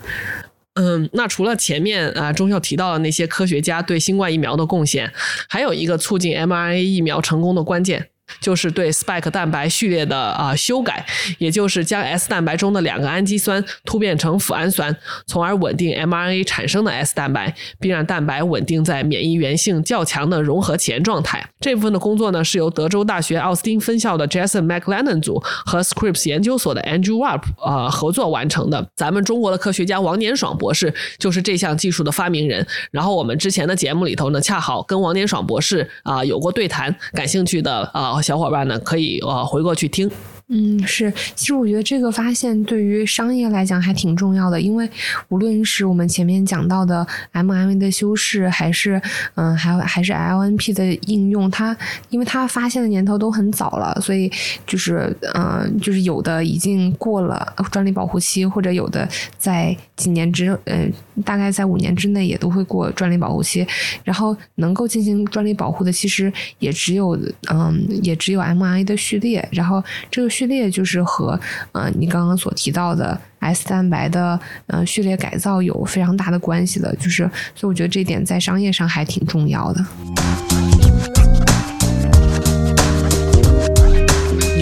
[0.75, 5.13] 嗯，那除了前面啊中校提到的那些科学家对新冠疫苗的贡献，
[5.49, 8.09] 还有一个促进 mRNA 疫苗成功的关键。
[8.41, 11.05] 就是对 spike 蛋白序列的啊修改，
[11.39, 14.95] 也就是将 S 蛋白中的两个氨基酸突变成脯氨酸，
[15.27, 21.49] 从而稳定 mRNA 产生的 S 蛋白，并让蛋白稳定在免疫原性较强的融合前状态。
[21.61, 28.87] 这部分的工作呢，是由德州大学奥斯汀分校的 Jason McLennan 组和 Scripps 研究所的 Andrew Warp 呃合作完成的。
[28.97, 32.67] 咱们中国的科学家王年爽博士就是这项技术的发明人。
[32.91, 38.16] 然后我们之前的节目里头呢，恰好跟王年爽博士啊有过对谈，感兴趣的啊。
[38.23, 40.11] 小伙伴呢，可以呃回过去听。
[40.49, 44.89] 嗯，是，其实我觉得这个发现对于商业来讲还挺重要的，因为
[45.29, 49.03] 无论是我们前面讲到的 MMA 的修饰，还是
[49.35, 51.77] 嗯，还有还是 LNP 的应用，它
[52.11, 54.31] 因为它发现的年头都很早了，所以
[54.65, 60.89] 就是嗯，就是有的已经过了专利保护期，或者有的在几年之呃，
[61.25, 63.67] 大概在五年之内也都会过专利保护期，
[64.05, 67.19] 然后能够进行专利保护的，其实也只有
[67.53, 70.31] 嗯，也只有 MMA 的序列，然后这个。
[70.37, 71.41] 序列就是和
[71.73, 77.23] 呃你刚刚所提到的 S 蛋白的呃序列改造有非常大的关系的，就是
[77.55, 79.83] 所以我觉得这点在商业上还挺重要的。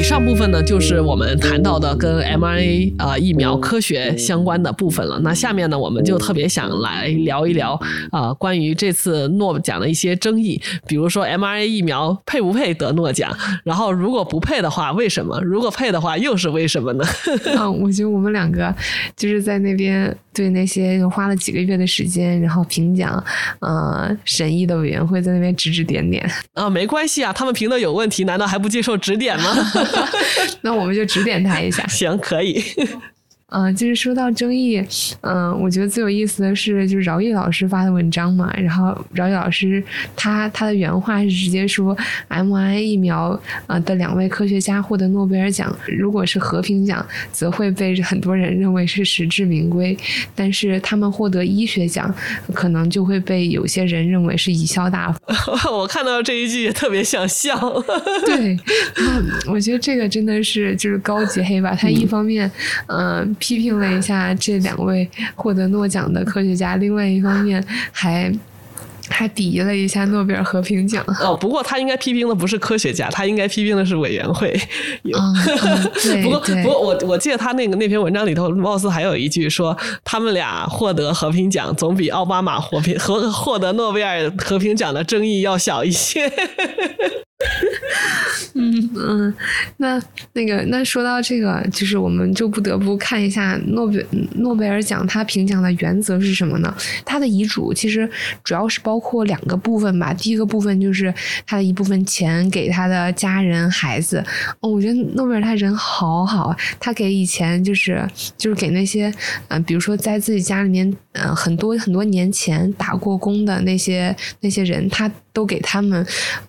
[0.04, 5.18] 上部分呢，就是我们谈到的跟 mRNA 啊疫苗科学相关的部分了。
[5.20, 7.72] 那下面呢，我们就特别想来聊一聊
[8.12, 15.40] 啊，关于这次诺奖的一些争议，比如说 mRNA 疫苗配不配得诺奖，然后如果不配的话，为什么？
[15.40, 17.04] 如果配的话，又是为什么呢？
[17.56, 18.72] 嗯，我觉得我们两个
[19.16, 23.24] 就是在那边对那些花了几个月的时间，然后评奖
[23.60, 29.54] 呃审议的委员会在那边指指点点啊，没关系啊，他们评的有问题，难道还不接受指点吗？
[30.60, 31.86] 那我们就指点他一下。
[31.88, 32.62] 行，可以。
[33.56, 34.84] 嗯，就是说到争议，
[35.20, 38.52] 嗯，我觉得最有意思的是，就是饶毅老师发的文章嘛。
[38.56, 39.80] 然后饶毅老师
[40.16, 41.96] 他他的原话是直接说
[42.28, 49.96] ，mRNA 疫苗呃的两位科学家获得诺贝尔奖，如果是和平奖，则会被很多人认为是实至名归；
[50.34, 52.12] 但是他们获得医学奖，
[52.52, 55.20] 可能就会被有些人认为是贻笑大方。
[55.72, 57.56] 我看到这一句也特别想笑。
[58.26, 58.58] 对，
[59.46, 61.72] 我觉得这个真的是就是高级黑吧。
[61.72, 62.50] 他一方面，
[62.88, 63.32] 嗯。
[63.44, 68.32] 批评了一下这两位获得诺奖的科学家，另外一方面还。
[69.10, 71.04] 还鄙夷了一下诺贝尔和平奖。
[71.20, 74.50] 哦，不过他应该批评的不是科学家，他应该批评的是委员会。
[76.22, 86.26] 不过，不过我我记得他那个那篇文章里头，貌似还有一句说，他们俩获得和平奖总比奥巴马获平和获得诺贝尔和平奖的争议要小一些。
[88.54, 89.34] 嗯嗯，
[89.78, 90.00] 那
[90.32, 96.72] 那个那说到这个，就是我们就不得不看一下诺贝诺贝尔奖他评奖的原则是什么呢？
[97.04, 98.08] 他的遗嘱其实
[98.44, 100.14] 主要是包括两个部分吧。
[100.14, 101.12] 第一个部分就是
[101.44, 104.24] 他的一部分钱给他的家人孩子。
[104.60, 109.12] 哦，我觉得诺贝尔他人好好，他给以前就是就是给那些
[109.48, 115.10] 嗯，比如说在自己家里面嗯很多很多年前打过工的那些那些人，他。
[115.34, 116.06] 都给他们，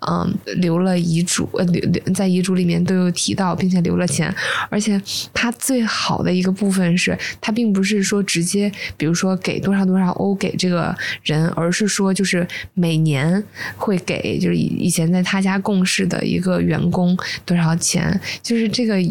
[0.08, 4.34] 嗯，留了遗嘱，呃，留留在遗嘱里面都有提到，并且留了钱。
[4.69, 5.02] 而且
[5.34, 13.43] 他最好的一个部分是，他并不是说直接，比如说给多少多少欧给这个人，而是说就是每年
[13.76, 19.02] 会给，就是以前在他家共事的一个员工多少钱，就是这个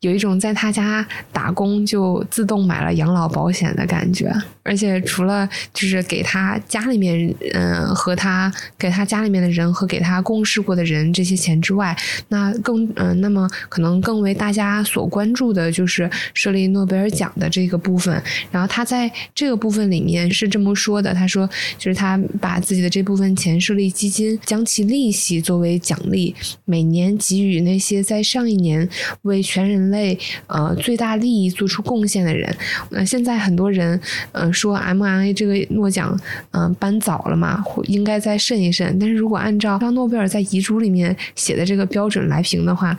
[0.00, 4.30] 有一种在他家打工就自动买了养老保险的感觉。
[4.62, 9.13] 而且除了就是给他家里面，嗯，和他给他家。
[9.14, 11.96] 家里面的人和给他共事过的人这些钱之外，
[12.28, 18.20] 那更嗯，那么可能更为大家所关注的就是设立诺贝尔奖的这个部分。
[18.50, 21.48] 然后他在这个部分里面是这么说的：他说，
[21.78, 28.88] 就是他把自己的这部分钱设立基金，将其利息作为奖励，每年给予那些在上一年
[29.22, 32.52] 为全人类呃最大利益做出贡献的人。
[32.90, 34.00] 那现在很多人
[34.32, 36.18] 嗯说 MRA 这个诺奖
[36.50, 38.98] 嗯颁早了嘛，应该再慎一慎。
[39.04, 42.96] 但是如果按照让诺贝尔在遗嘱里面写的这个标准来评的话，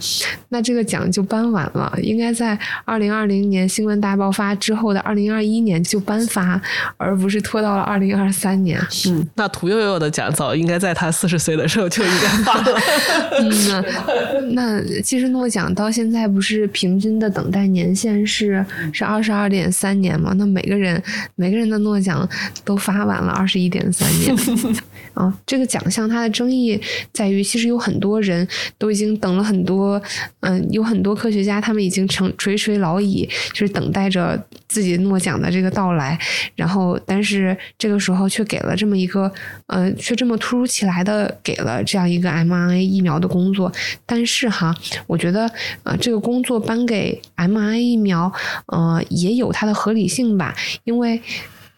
[0.50, 6.62] 那这个奖就颁晚了，应该在二零二零年新闻大爆发之后的二零二一年就颁发，
[6.98, 8.80] 而不是拖到了二零二三年。
[9.08, 12.80] 嗯，那屠呦呦的奖早应该在他四十岁的时候就应该发了。
[13.42, 18.64] 嗯，那其实诺奖到现在不是平均的等待年限是
[18.94, 20.34] 是二十二点三年吗？
[20.38, 21.02] 那每个人
[21.34, 22.30] 每个人的诺奖
[22.64, 24.36] 都发完了二十一点三年。
[25.16, 26.80] 啊，这个奖项它的争议
[27.12, 28.48] 在于，其实有很多人
[28.78, 30.02] 都已经等了很多，
[30.42, 36.20] 嗯，有很多科学家他们已经成垂垂老矣，就是等待着自己诺奖的这个到来。
[36.56, 39.32] 然后，但是这个时候却给了这么一个，
[39.68, 43.72] 呃，却这么突如其来的给了这样一个 mRNA 疫苗的工作。
[44.06, 44.76] 但是哈，
[45.08, 45.50] 我觉得，
[45.84, 48.32] 呃，这个工作颁给 mRNA 疫苗，
[48.68, 51.22] 呃，也有它的合理性吧，因为。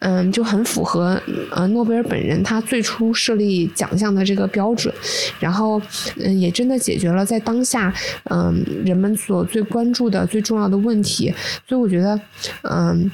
[0.00, 4.92] 嗯，就很符合呃诺贝尔本人他最初设立奖项的这个标准，
[5.40, 5.80] 然后
[6.16, 7.92] 嗯也真的解决了在当下
[8.30, 11.34] 嗯人们所最关注的最重要的问题，
[11.66, 12.20] 所以我觉得
[12.62, 13.10] 嗯。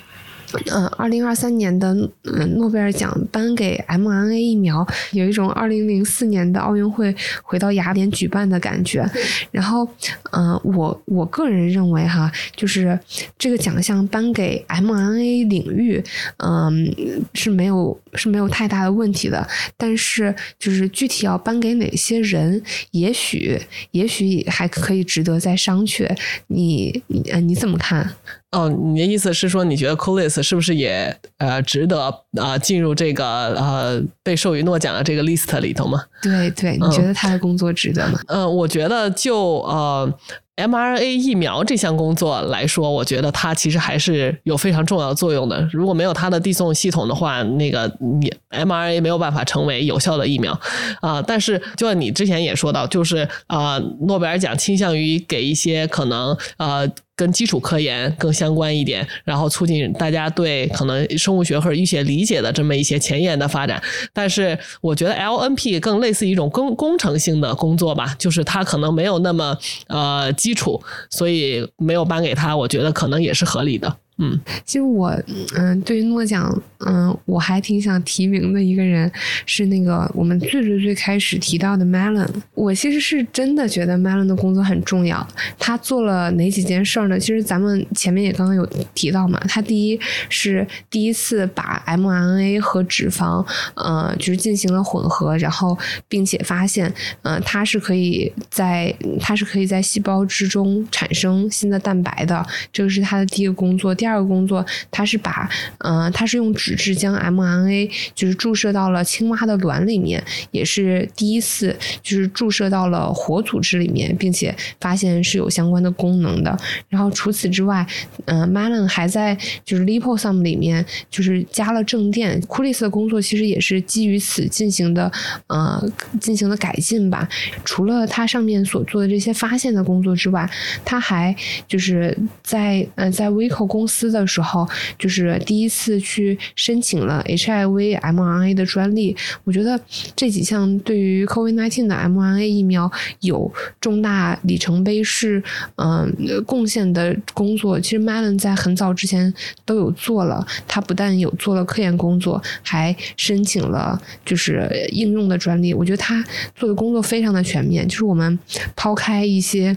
[0.73, 1.93] 嗯，二零二三年的
[2.25, 9.09] 嗯诺贝尔奖颁给 mRNA 疫苗，有一种二零零四年的奥运会回到雅典举办的感觉。
[9.51, 9.89] 然后，
[10.33, 12.99] 嗯，我我个人认为哈，就是
[13.39, 16.03] 这个奖项颁给 mRNA 领域，
[16.39, 16.95] 嗯，
[17.35, 19.47] 是没有是没有太大的问题的。
[19.77, 22.63] 但是，就是具体要颁给哪些人，
[22.93, 26.11] 也许也许还可以值得再商榷。
[26.49, 28.15] 你你你怎么看？
[28.55, 36.03] 哦，你的意思是说，你觉得 Coolist 是不是也呃值得啊进入这个呃被授予诺奖的这个 list 里头吗？
[36.23, 38.21] 对对，你觉得他的工作值得吗？
[38.29, 40.13] 嗯，我觉得就呃。
[40.57, 45.69] mRNA 疫苗这项工作来说，我觉得它其实还是有非常重要的作用的。
[45.73, 50.57] 如果没有它的递送系统的话，那个你 mRNA 没有办法成为有效的疫苗
[51.01, 51.21] 啊。
[51.21, 63.83] 但是，就像你之前也说到，就是啊，诺贝尔奖倾向于给一些可能呃跟基础科研更相关一点，然后促进大家对可能生物学或者医学理解的这么一些前沿的发展。
[64.13, 70.33] 但是，我觉得 LNP 更类似一种工工程性的工作吧，就是它可能没有那么呃。
[70.35, 73.97] 基础，所以没有颁给他，我觉得可能也是合理的。
[74.19, 75.11] 嗯，其实我，
[75.57, 79.11] 嗯，对于诺奖，嗯，我还挺想提名的一个人
[79.45, 82.29] 是那个我们最最最开始提到的 Melon。
[82.55, 85.27] 我其实是真的觉得 Melon 的工作很重要。
[85.59, 87.19] 他做了哪几件事呢？
[87.19, 89.37] 其实咱们前面也刚刚有提到嘛。
[89.49, 89.99] 他第一
[90.29, 102.47] 是第一次把 mRNA 和脂肪，呃，就是进行了混合，然后并且发现，呃，它是可以在它是可以在细胞之中产生新的蛋白的。
[102.73, 103.93] 这个是他的第一个工作。
[104.05, 116.55] 第二个工作，它是把呃，它是用纸质将 mRNA 就是注射到了青蛙的卵里面，也是第一次就是注射到了活组织里面，并且发现是有相关的功能的。
[116.91, 117.87] 然后除此之外，
[118.27, 122.39] 嗯，Malin 还在就是 liposome 里面就是加了正电。
[122.43, 125.11] 库里斯的工作其实也是基于此进行的
[125.47, 125.83] 呃
[126.21, 127.27] 进行的改进吧。
[127.65, 130.47] 除了他上面所做的这些发现的工作之外，
[130.85, 131.35] 他还
[131.67, 134.69] 就是在呃在 Vico 公司的时候，
[134.99, 139.17] 就是第一次去申请了 HIV mRNA 的专利。
[139.45, 139.81] 我觉得
[140.17, 142.91] 这几项对于 COVID-19 的 mRNA 疫苗
[143.21, 145.43] 有重大里程碑式
[145.77, 146.13] 嗯
[146.47, 149.33] 贡献的工作，其实 Melon 在很早之前
[149.65, 150.47] 都有做了。
[150.67, 155.73] 他不但有做了科研工作，还申请了就是应用的专利。
[155.73, 156.25] 我觉得他
[156.55, 157.87] 做的工作非常的全面。
[157.87, 158.39] 就是我们
[158.75, 159.77] 抛开一些。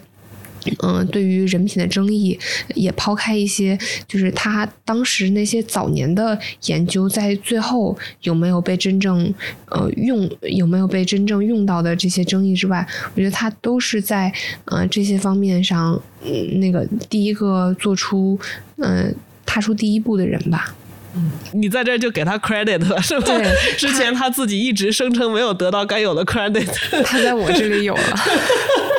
[0.83, 2.37] 嗯，对于人品的争议，
[2.75, 9.33] 也抛开一些，就是他当时那些早年的研究，在最后有没有被真正
[9.69, 14.31] 呃用，有没有被真正用到的这些争议之外，我觉得他都是在
[14.65, 18.39] 呃这些方面上，嗯，那个第一个做出
[18.77, 19.13] 嗯
[19.45, 20.75] 踏出第一步的人吧。
[21.15, 23.25] 嗯，你在这就给他 credit 了，是吧？
[23.25, 26.67] 对，之前他自己一直声称没有得到该有的 credit，
[27.03, 28.03] 他在我这里有了。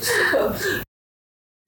[0.00, 0.80] so.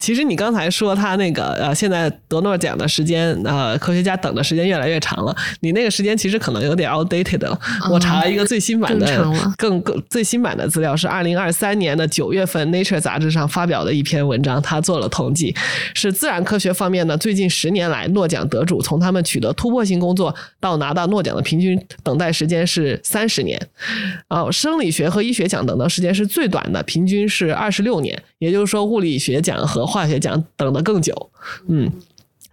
[0.01, 5.37] 其实你刚才说他那个呃，现在得诺奖的时间呃，科学家等的时间越来越长了。
[5.61, 7.59] 你那个时间其实可能有点 outdated 了。
[7.91, 15.55] 我查了一个最新版的，更更最新版的资料是二零二三年的九月份 Nature 杂志上发表的一篇文章，他做了统计，
[15.95, 23.61] 是自然科学方面呢，最近十年来诺奖得主从他们取得突破性工作到拿到诺奖的平均等待时间是三十年。
[24.29, 28.23] 啊，生理学和医学奖等的时间是最短的，平均是二十六年。
[28.39, 31.30] 也就是说，物理学奖和化学奖等得更久，
[31.68, 31.91] 嗯。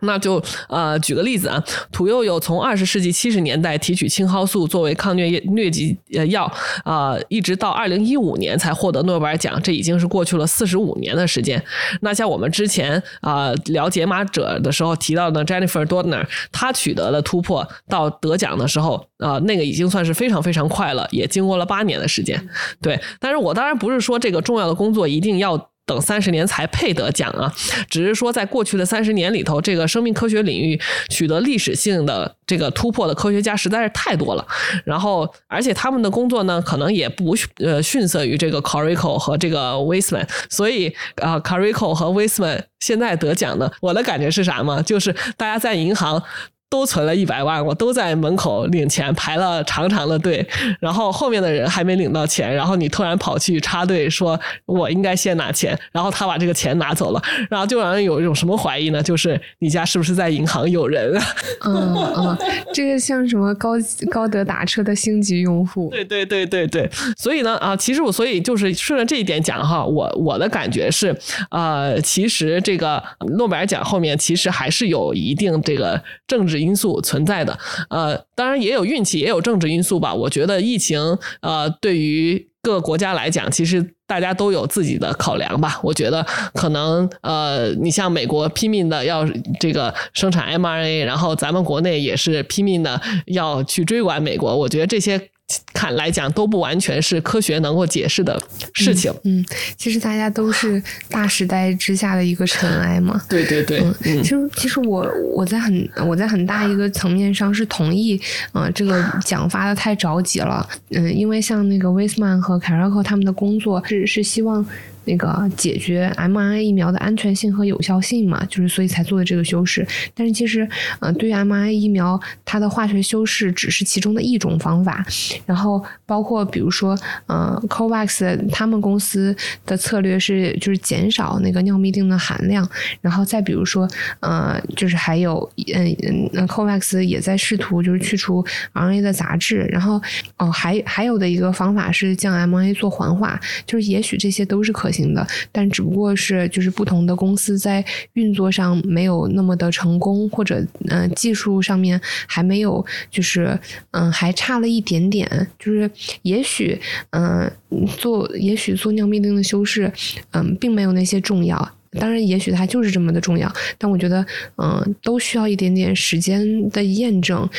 [0.01, 6.45] 那就呃举个例子啊，屠呦呦从二十世纪七十年代提取青蒿素作为抗疟疟疾呃药
[6.83, 11.59] 啊，一直到二零一五年才获得诺贝尔奖，这已经是过去了四十五年的时间。
[12.01, 22.47] 那像我们之前啊聊解码者的时候提到的 Jennifer Doudna，她取得了突破到得奖的时候啊，那个已经算是非常非常快了，也经过了八年的时间。
[22.83, 25.71] 对，但是我当然不是说这个重要的工作一定要。
[25.87, 27.51] 等三十年才配得奖啊！
[27.89, 30.79] 只是说，在过去的三十年里头，这个生命科学领域
[31.09, 34.45] 取得历史性的这个突破的科学家实在是太多了。
[34.83, 40.27] 然后，而且他们的工作呢，可能也不呃逊色于这个 Carico 和这个 Weisman。
[40.49, 44.81] 所以啊，Carico 和 Weisman 现在得奖呢，我的感觉是啥嘛？
[44.81, 46.21] 就是大家在银行。
[46.69, 50.45] 都存了一百万，我都在门口领钱，排了长长的队，
[50.81, 59.01] 然后后面的人还没领到钱，然后你突然跑去插队，说我应该先拿钱，然后他把这个钱拿走了，然后就让人有一种什么怀疑呢？
[59.01, 61.17] 就是你家是不是在银行有人？
[61.63, 62.37] 嗯嗯，
[62.73, 63.71] 这个像什么高
[64.11, 65.89] 高德打车的星级用户？
[65.89, 71.17] 对对对对对，所以呢啊，其实我所以就是顺着这一点讲哈，我我的感觉是，
[71.49, 73.01] 呃，其实这个
[73.37, 76.56] 诺贝尔奖后面其实还是有一定这个政治。
[76.59, 77.57] 因素存在的，
[77.89, 80.13] 呃，当然也有运气，也有政治因素吧。
[80.13, 85.79] 我觉得疫情，呃，对于各个国家来讲，其实大家都有自己的考量吧。
[85.83, 89.25] 我觉得可能，呃，你像美国拼命的要
[89.59, 94.55] 这个生产 mRNA，然后咱们国内也是拼命的要去追赶美国。
[94.55, 95.29] 我觉得这些。
[95.73, 98.37] 看来讲都不完全是科学能够解释的
[98.73, 99.13] 事情。
[99.23, 99.45] 嗯，
[99.77, 103.21] 其实大家都是大时代之下的一个尘埃嘛。
[103.29, 103.79] 对对对。
[104.03, 108.19] 嗯，其实其实我我在很我在很大一个层面上是同意，
[108.53, 110.67] 嗯，这个奖发的太着急了。
[110.89, 114.65] 嗯，因为像那个威斯曼和凯瑞克他们的工作是是希望。
[115.07, 119.87] 那个解决 mRNA 疫苗的安全性和有效性嘛，就是所以才做的这个修饰。
[120.13, 120.67] 但是其实，
[120.99, 125.05] 呃，对于 mRNA 疫苗，它的化学修饰只是其中的一种方法。
[125.45, 129.35] 然后包括比如说，呃，Covax 他们公司
[129.65, 132.67] 的策略是就是减少那个尿嘧啶的含量。
[132.99, 133.87] 然后再比如说，
[134.19, 139.67] 呃，就是还有，嗯嗯，Covax 也在试图就是去除 RNA 的杂质。
[139.71, 140.01] 然后，
[140.37, 144.96] 哦，还还有的一个方法是将 mRNA 做环化，就是也许这些都是可行。
[144.97, 147.83] 行的，但只不过是就是不同的公司在
[148.13, 153.57] 运作上没有那么的成功，或者嗯技术上面还没有，就是
[153.91, 155.89] 嗯还差了一点点，就是
[156.23, 156.79] 也许
[157.11, 157.49] 嗯
[157.97, 159.91] 做也许做尿嘧啶的修饰，
[160.31, 161.57] 嗯并没有那些重要。
[161.91, 164.23] 当然，也许它就是这么的重要，但我觉得
[164.57, 167.49] 嗯都需要一点点时间的验证。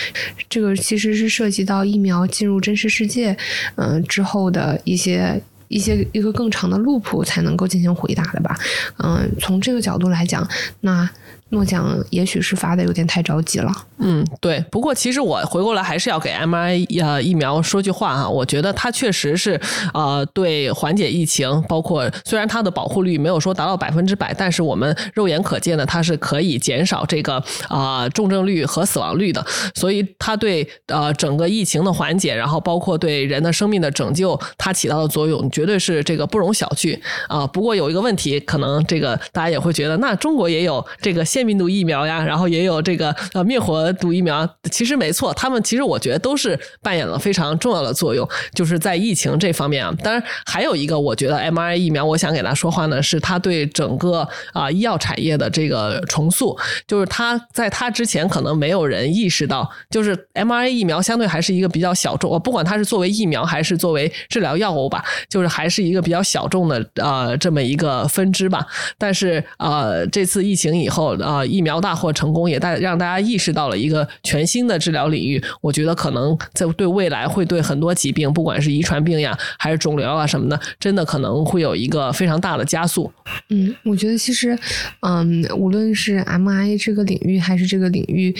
[0.49, 3.36] 这个其实是涉及到疫苗进入真实世界
[3.76, 5.41] 嗯之后的一些。
[5.68, 8.56] 一些一个更长的路谱才能够进行回答的吧，
[8.98, 10.46] 嗯，从这个角度来讲，
[10.80, 11.08] 那
[11.51, 13.72] 诺奖也许是发的有点太着急了。
[13.99, 14.64] 嗯，对。
[14.70, 19.61] 不过其实我回过来还是要给 mRNA 呃疫苗说句话哈，我觉得它确实是
[19.92, 29.44] 呃对缓解疫情，包括虽然它的保护率没有说达到百分之百，但是我们肉眼可见的它是可以减少这个啊重症率和死亡率的，
[29.74, 37.46] 所以它对呃整个疫情的缓解，然后包括对人的生命的拯救，它起到的作用绝对是这个不容小觑啊。
[37.46, 49.95] 不过有一个问题，可能这个大家也会觉得，那中国也有这个腺病毒疫苗呀，然后也有这个呃灭活毒疫苗，其实没错，他们其实我觉得都是扮演了非常重要的作用，就是在疫情这方面啊。
[50.03, 68.66] 当然还有一个，我觉得 m r a 疫苗，我想给他说话呢，是它对整个啊医药产业的这个重塑，就是它在它之前可能没有人意识到，就是 m r a 疫苗相对还是一个比较小众，我不管它是作为疫苗还是作为治疗药物吧，就是还是一个比较小众的呃这么一个分支吧。
[68.97, 75.42] 但是呃这次疫情以后啊疫苗大获成功，也带让大家意识到了一个全新的治疗领域。
[75.60, 83.12] 我觉得可能在对未来会对很多疾病，不管是遗传病呀还是肿瘤啊什么的，真的可能会有一个非常大的加速。
[83.50, 84.58] 嗯，我觉得其实
[85.00, 88.34] 嗯无论是 mRNA 这个领域，还是这个领域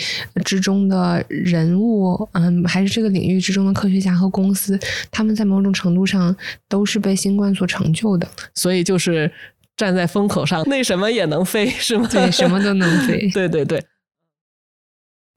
[0.45, 4.79] 之中的人物，嗯，还是这个领域之中的科学家和公司，
[5.11, 6.35] 他们在某种程度上
[6.69, 8.27] 都是被新冠所成就的。
[8.55, 9.31] 所以就是
[9.79, 12.07] 站在风口上，那什么也能飞，是吗？
[12.13, 13.31] 对，什么都能飞。
[13.33, 13.83] 对 对对。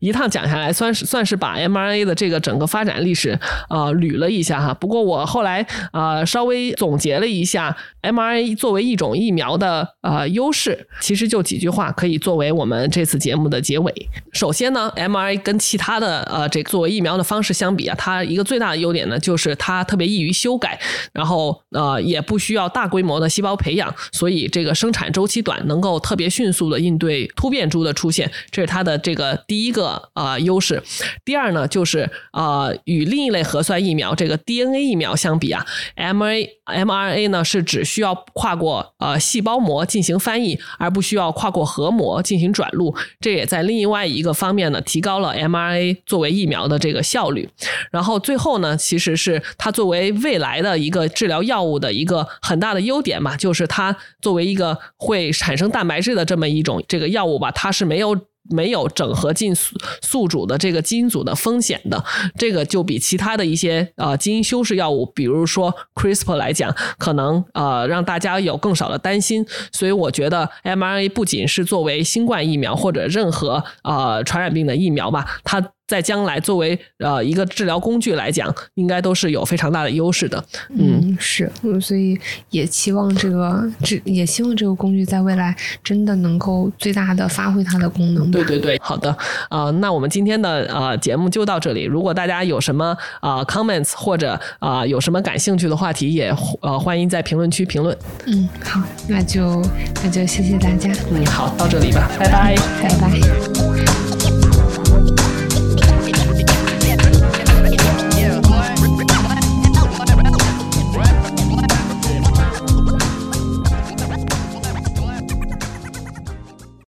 [0.01, 3.29] 一趟讲下来，算是算是把 mRNA 的这个整个发展历史
[3.69, 4.73] 啊捋了一下哈。
[4.73, 13.93] 不过我后来啊稍微总结了一下 mRNA 作为一种疫苗的呃优势，其实就几句话可以作为我们这次节目的结尾。
[14.33, 20.79] 首先呢，mRNA 跟其他的呃这作为疫苗的方式相比啊，它一个最大的优点呢就是它特别易于修改，
[21.13, 29.90] 然后呃也不需要大规模的细胞培养，所以这个生产周期短，能够特别迅速的应对突变株的出现，这是它的这个第一个。
[30.13, 30.83] 呃，优势。
[31.25, 35.65] 第二呢，就是呃，与另一类核酸疫苗这个 DNA 疫苗相比啊
[35.95, 42.95] ，mRNA mRNA 呢是只需要跨过呃细胞膜进行翻译，而不需要跨过核膜进行转录。
[43.19, 47.49] 这也在另外一个方面呢，提高了 m R A 作为疫苗的这个效率。
[47.91, 58.17] 然后最后呢，其实是它作为未来的一个治疗药物的一个很大的优点嘛，就是它作为一个会产生蛋白质的这么一种这个药物吧，它是没有。
[58.49, 62.03] 没有整合进宿宿主的这个基因组的风险的，
[62.37, 69.45] 这个就比其他的一些呃基因修饰药物，比如说 CRISPR 来讲，可能呃让大家有更少的担心。
[69.71, 75.71] 所以我觉得 mRNA 不仅是作为新冠疫苗或者任何呃传染病的疫苗吧，它。
[75.91, 80.41] 在将来作为呃一个治疗工具来讲，应该都是有非常大的优势的。
[80.69, 82.17] 嗯，是，所以
[82.49, 88.31] 也期望这个，这也希望这个工具在未来真的能够最大的发挥它的功能。
[88.31, 89.13] 对对对，好的，
[89.49, 91.83] 啊，那我们今天的呃节目就到这里。
[91.83, 97.97] 如果大家有什么啊 comments 或者啊有什么感兴趣的话题，也呃欢迎在评论区评论。
[98.27, 99.61] 嗯，好，那就
[100.01, 100.89] 那就谢谢大家。
[101.11, 103.60] 嗯，好，到这里吧，拜拜，拜拜。